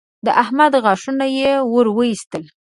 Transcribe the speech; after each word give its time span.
د 0.25 0.27
احمد 0.43 0.73
غاښونه 0.83 1.25
يې 1.39 1.51
ور 1.71 1.87
واېستل 1.97 2.43